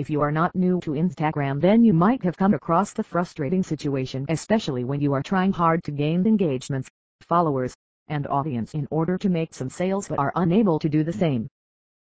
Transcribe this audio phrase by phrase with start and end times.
[0.00, 3.62] If you are not new to Instagram then you might have come across the frustrating
[3.62, 6.88] situation especially when you are trying hard to gain engagements,
[7.20, 7.74] followers,
[8.08, 11.48] and audience in order to make some sales but are unable to do the same.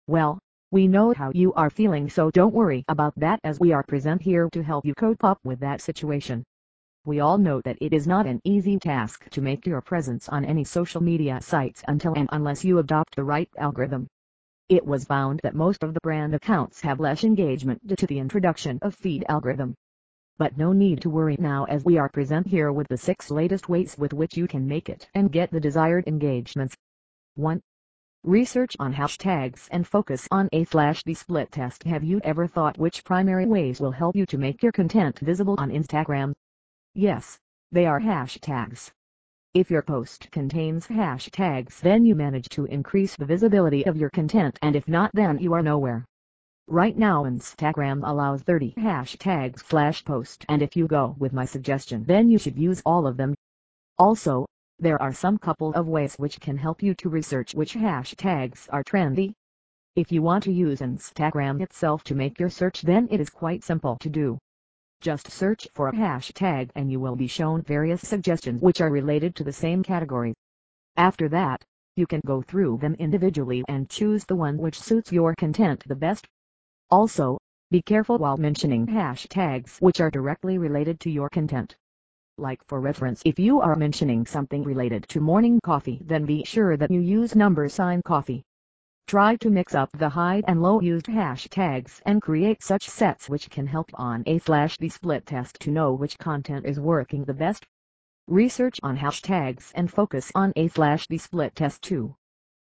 [0.07, 0.39] Well,
[0.71, 4.23] we know how you are feeling so don't worry about that as we are present
[4.23, 6.45] here to help you cope up with that situation.
[7.05, 10.45] We all know that it is not an easy task to make your presence on
[10.45, 14.07] any social media sites until and unless you adopt the right algorithm.
[14.69, 18.19] It was found that most of the brand accounts have less engagement due to the
[18.19, 19.75] introduction of feed algorithm.
[20.37, 23.71] But no need to worry now as we are present here with the 6 latest
[23.71, 26.77] ways with which you can make it and get the desired engagements.
[27.37, 27.63] 1.
[28.25, 31.85] Research on hashtags and focus on a slash B split test.
[31.85, 35.55] Have you ever thought which primary ways will help you to make your content visible
[35.57, 36.35] on Instagram?
[36.93, 37.39] Yes,
[37.73, 38.93] they are hashtags.
[39.55, 44.59] If your post contains hashtags then you manage to increase the visibility of your content
[44.61, 46.05] and if not then you are nowhere.
[46.67, 52.05] Right now Instagram allows 30 hashtags slash post and if you go with my suggestion
[52.05, 53.35] then you should use all of them.
[53.99, 54.45] Also,
[54.79, 58.85] there are some couple of ways which can help you to research which hashtags are
[58.85, 59.33] trendy.
[59.97, 63.65] If you want to use Instagram itself to make your search then it is quite
[63.65, 64.39] simple to do.
[65.01, 69.37] Just search for a hashtag and you will be shown various suggestions which are related
[69.37, 70.35] to the same category.
[70.97, 75.37] After that, you can go through them individually and choose the one which suits your
[75.37, 76.27] content the best.
[76.91, 77.39] Also,
[77.71, 81.77] be careful while mentioning hashtags which are directly related to your content.
[82.37, 86.77] Like for reference if you are mentioning something related to morning coffee then be sure
[86.77, 88.43] that you use number sign coffee.
[89.09, 93.49] Try to mix up the high and low used hashtags and create such sets which
[93.49, 97.33] can help on a slash B split test to know which content is working the
[97.33, 97.67] best.
[98.27, 102.17] Research on hashtags and focus on a slash B split test too.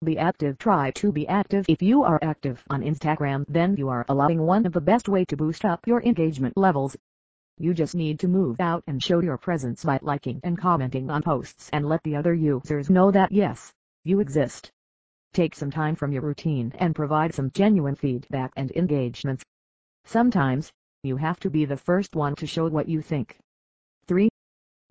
[0.04, 4.04] Be active Try to be active if you are active on Instagram then you are
[4.10, 6.98] allowing one of the best way to boost up your engagement levels.
[7.60, 11.22] You just need to move out and show your presence by liking and commenting on
[11.22, 13.72] posts and let the other users know that yes,
[14.04, 14.72] you exist.
[15.34, 19.44] Take some time from your routine and provide some genuine feedback and engagements.
[20.06, 20.72] Sometimes,
[21.02, 23.40] you have to be the first one to show what you think.
[24.06, 24.30] 3.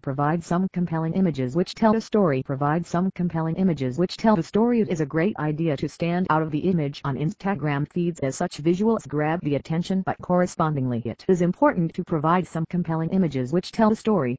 [0.03, 2.42] Provide some compelling images which tell a story.
[2.42, 4.80] Provide some compelling images which tell the story.
[4.80, 8.34] It is a great idea to stand out of the image on Instagram feeds as
[8.34, 13.53] such visuals grab the attention but correspondingly it is important to provide some compelling images
[13.53, 14.36] which tell a story.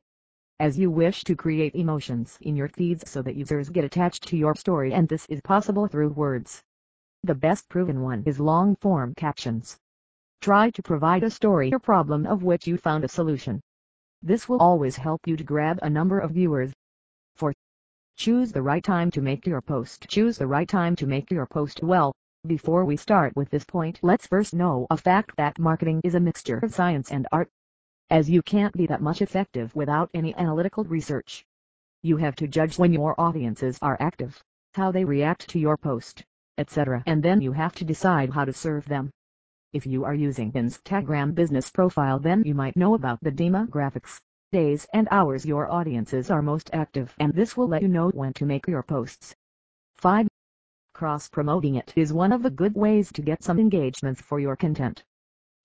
[0.64, 4.38] As you wish to create emotions in your feeds so that users get attached to
[4.38, 6.64] your story and this is possible through words.
[7.22, 9.78] The best proven one is long form captions.
[10.40, 13.60] Try to provide a story or problem of which you found a solution.
[14.22, 16.72] This will always help you to grab a number of viewers.
[17.36, 17.52] 4.
[18.16, 20.08] Choose the right time to make your post.
[20.08, 22.14] Choose the right time to make your post well.
[22.48, 26.22] Before we start with this point let's first know a fact that marketing is a
[26.22, 27.50] mixture of science and art.
[28.10, 31.46] As you can't be that much effective without any analytical research.
[32.04, 34.44] You have to judge when your audiences are active,
[34.74, 36.24] how they react to your post,
[36.58, 37.02] etc.
[37.06, 39.10] And then you have to decide how to serve them.
[39.72, 44.20] If you are using Instagram business profile then you might know about the demographics,
[44.52, 48.34] days and hours your audiences are most active and this will let you know when
[48.34, 49.34] to make your posts.
[49.96, 50.28] 5.
[50.94, 55.04] Cross-promoting it is one of the good ways to get some engagements for your content.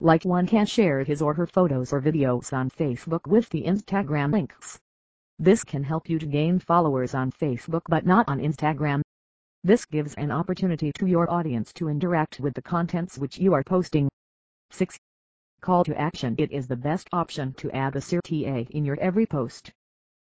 [0.01, 4.31] Like one can share his or her photos or videos on Facebook with the Instagram
[4.31, 4.79] links.
[5.41, 9.03] This can help you to gain followers on Facebook but not on Instagram.
[9.65, 13.65] This gives an opportunity to your audience to interact with the contents which you are
[13.65, 14.09] posting.
[14.71, 14.97] 6.
[15.61, 19.27] Call to action It is the best option to add a CTA in your every
[19.27, 19.73] post.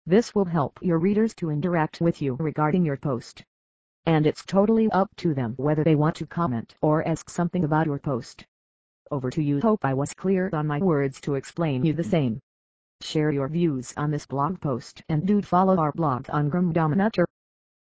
[0.06, 3.42] This will help your readers to interact with you regarding your post.
[4.06, 7.86] And it's totally up to them whether they want to comment or ask something about
[7.86, 8.46] your post.
[9.11, 12.39] Over to you hope I was clear on my words to explain you the same.
[13.01, 17.25] Share your views on this blog post and do follow our blog on GramDominator.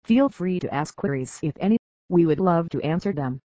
[0.05, 1.77] Feel free to ask queries if any,
[2.09, 3.41] we would love to answer them.